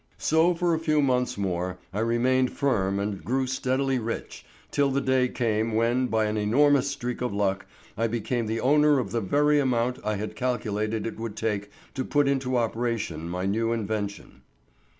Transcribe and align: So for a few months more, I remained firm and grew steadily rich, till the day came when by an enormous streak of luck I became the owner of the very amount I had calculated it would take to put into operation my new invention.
So 0.17 0.55
for 0.55 0.73
a 0.73 0.79
few 0.79 0.99
months 0.99 1.37
more, 1.37 1.77
I 1.93 1.99
remained 1.99 2.51
firm 2.53 2.97
and 2.97 3.23
grew 3.23 3.45
steadily 3.45 3.99
rich, 3.99 4.43
till 4.71 4.89
the 4.89 4.99
day 4.99 5.27
came 5.29 5.73
when 5.75 6.07
by 6.07 6.25
an 6.25 6.37
enormous 6.37 6.87
streak 6.89 7.21
of 7.21 7.31
luck 7.31 7.67
I 7.95 8.07
became 8.07 8.47
the 8.47 8.61
owner 8.61 8.97
of 8.97 9.11
the 9.11 9.21
very 9.21 9.59
amount 9.59 9.99
I 10.03 10.15
had 10.15 10.35
calculated 10.35 11.05
it 11.05 11.19
would 11.19 11.35
take 11.35 11.69
to 11.93 12.03
put 12.03 12.27
into 12.27 12.57
operation 12.57 13.29
my 13.29 13.45
new 13.45 13.71
invention. 13.73 14.41